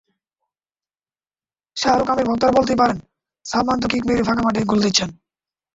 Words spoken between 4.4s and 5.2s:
মাঠেই গোল দিচ্ছেন।